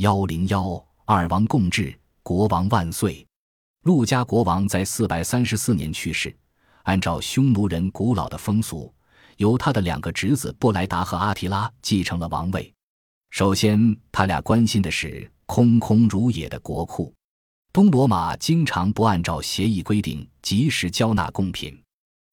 [0.00, 3.26] 幺零幺二王共治，国王万岁！
[3.82, 6.34] 陆家国王在四百三十四年去世。
[6.84, 8.90] 按照匈奴人古老的风俗，
[9.36, 12.72] 由他的两个侄子布莱达和阿提拉继承了王位。
[13.28, 17.12] 首先，他俩关心的是空空如也的国库。
[17.70, 21.78] 东罗马经常不按照协议规定及时交纳贡品。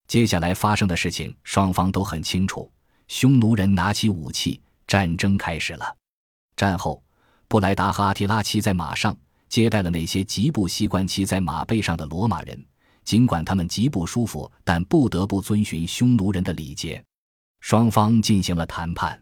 [0.07, 2.71] 接下来发生的事情，双方都很清楚。
[3.09, 5.93] 匈奴人拿起武器，战争开始了。
[6.55, 7.04] 战后，
[7.50, 9.16] 布莱达和阿提拉骑在马上，
[9.48, 12.66] 接待了那些极不习惯骑在马背上的罗马人。
[13.05, 17.02] 尽管他们极不舒服，但不得不遵循匈奴人的礼节。
[17.62, 19.18] 双方进行了谈判。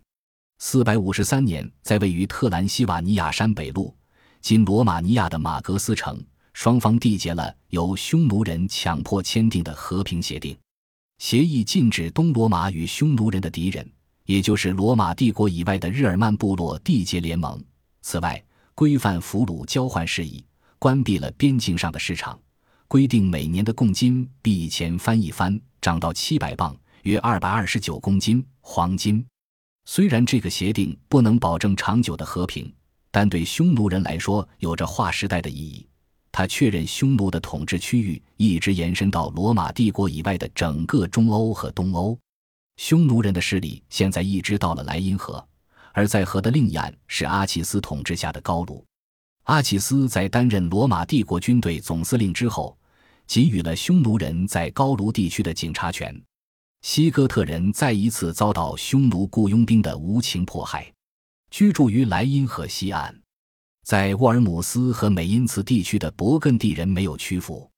[0.58, 3.96] 四百五十三年，在位于特兰西瓦尼亚山北路。
[4.42, 6.20] 今罗马尼亚的马格斯城，
[6.54, 10.58] 双方缔结了由匈奴人强迫签订的和平协定。
[11.20, 13.88] 协议禁止东罗马与匈奴人的敌人，
[14.26, 17.64] 也就是罗马帝国以外的日耳曼部落缔结联盟。
[18.08, 18.40] 此外，
[18.76, 20.46] 规范俘虏交换事宜，
[20.78, 22.40] 关闭了边境上的市场，
[22.88, 29.26] 规定每年的贡金比以前翻一番，涨到七百磅（约二百二十九公斤）黄金。
[29.86, 32.72] 虽然这个协定不能保证长久的和平。
[33.10, 35.88] 但对匈奴人来说，有着划时代的意义。
[36.32, 42.16] 他确认匈奴的统治区域一直延伸到罗马帝国以外的整个中欧和东欧。
[42.78, 45.44] 匈奴人的势力现在一直到了莱茵河，
[45.96, 48.86] 而在河的另一岸是阿奇斯统治下的高卢。
[49.44, 52.78] 阿奇斯在担任罗马帝国军队总司令之后，
[53.26, 56.22] 给予了匈奴人在高卢地区的警察权。
[56.82, 60.92] 西哥特人再一次遭到匈奴雇佣兵的无情迫害。
[61.50, 63.18] 居住于莱茵河西岸，
[63.86, 67.72] 在沃尔姆斯和美因茨地区的勃艮第人没有屈服。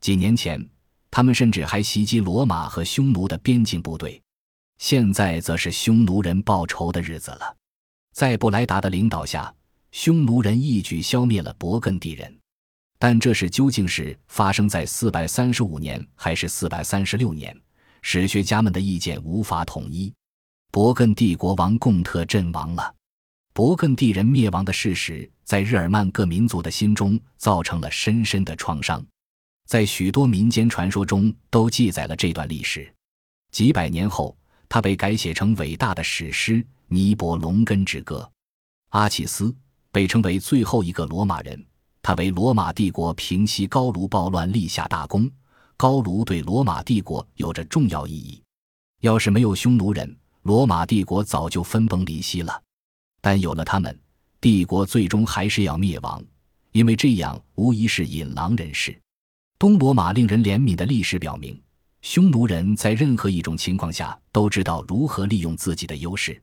[0.00, 0.66] 几年前，
[1.10, 4.22] 他们甚至还袭击罗马和匈奴的边境部队。
[4.78, 7.57] 现在则是匈奴人报仇的日子了。
[8.18, 9.54] 在布莱达的领导下，
[9.92, 12.36] 匈奴人一举消灭了勃艮第人。
[12.98, 17.56] 但这事究竟是发生在435年还是436年，
[18.02, 20.12] 史学家们的意见无法统一。
[20.72, 22.92] 勃艮第国王贡特阵亡了。
[23.54, 29.06] 勃艮第人灭亡的事实，在日耳曼各民族的心中造成了深深的创伤，
[29.64, 32.92] 在许多民间传说中都记载了这段历史。
[33.52, 34.36] 几百年后，
[34.68, 36.54] 它被改写成伟大的史诗
[36.88, 38.20] 《尼伯龙根之歌》。
[38.90, 39.54] 阿契斯
[39.92, 41.62] 被称为最后一个罗马人，
[42.02, 45.30] 他为罗马帝国平息高卢暴乱立下大功。
[45.76, 48.42] 高卢对罗马帝国有着重要意义。
[49.00, 52.62] 要是没有匈奴人，罗马帝国早就分崩离析了。
[53.20, 53.96] 但有了他们，
[54.40, 56.24] 帝国最终还是要灭亡，
[56.72, 58.98] 因为这样无疑是引狼人士。
[59.58, 61.60] 东罗马令人怜悯的历史表明，
[62.00, 66.40] 匈奴人在任何一种情况下都知道如何利用自己的优势。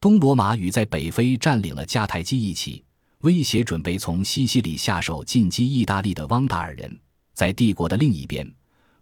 [0.00, 2.84] 东罗马与在北非占领了迦太基一起，
[3.22, 7.00] 威胁准备从西西里下手进击意大利的汪达尔人。
[7.34, 8.48] 在帝国的另一边，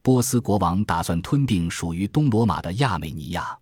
[0.00, 3.54] 波斯国王打算吞并属于东罗马的亚美尼亚。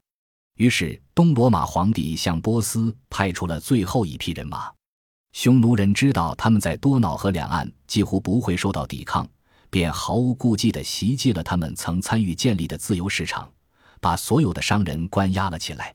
[0.59, 4.71] 于是，东罗马皇帝向波斯派出了最后一批人马。
[5.33, 9.29] 匈奴人知道他们在多瑙河两岸几乎不会受到抵抗，
[9.71, 13.51] 便毫无顾忌地袭击了他们曾参与建立的自由市场，
[14.01, 15.93] 把所有的商人关押了起来。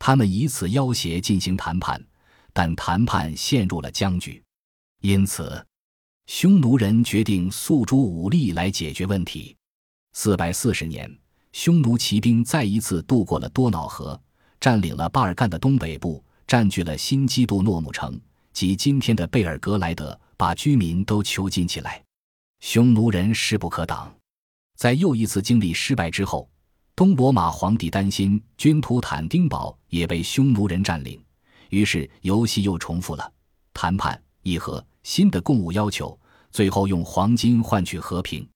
[0.00, 2.04] 他们以此要挟进行谈判，
[2.52, 4.42] 但谈判陷入了僵局。
[5.02, 5.64] 因此，
[6.26, 9.56] 匈奴人决定诉诸武力来解决问题。
[10.14, 11.08] 四百四十年。
[11.52, 14.20] 匈奴骑兵再一次渡过了多瑙河，
[14.60, 18.18] 占领了巴尔干的东北部，占据了新基督诺姆城
[18.52, 22.00] 及今天的贝尔格莱德，把居民都囚禁起来。
[22.60, 24.14] 匈奴人势不可挡。
[24.76, 26.48] 在又一次经历失败之后，
[27.00, 31.18] 东罗马皇帝担心君图坦丁堡也被匈奴人占领，
[31.70, 33.32] 于是游戏又重复了：
[33.72, 38.46] 谈判、议和、新的贡物要求，最后用黄金换取和平。